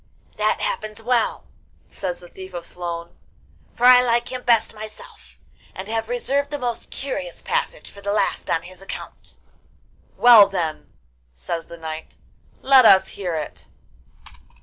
'That 0.35 0.59
happens 0.59 1.03
well,' 1.03 1.45
says 1.91 2.17
the 2.19 2.27
Thief 2.27 2.55
of 2.55 2.65
Sloan, 2.65 3.15
'for 3.75 3.85
I 3.85 4.01
like 4.01 4.31
him 4.31 4.41
best 4.41 4.73
myself, 4.73 5.37
and 5.75 5.87
have 5.87 6.09
reserved 6.09 6.49
the 6.49 6.57
most 6.57 6.89
curious 6.89 7.43
passage 7.43 7.87
for 7.87 8.01
the 8.01 8.11
last 8.11 8.49
on 8.49 8.63
his 8.63 8.81
account.' 8.81 9.35
'Well, 10.17 10.47
then,' 10.47 10.91
says 11.35 11.67
the 11.67 11.77
knight, 11.77 12.15
'let 12.63 12.83
us 12.83 13.09
hear 13.09 13.35
it. 13.35 13.67